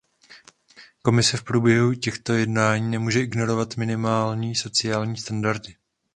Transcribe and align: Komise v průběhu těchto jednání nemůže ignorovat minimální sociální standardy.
Komise 1.01 1.37
v 1.37 1.43
průběhu 1.43 1.93
těchto 1.93 2.33
jednání 2.33 2.91
nemůže 2.91 3.19
ignorovat 3.21 3.77
minimální 3.77 4.55
sociální 4.55 5.17
standardy. 5.17 5.75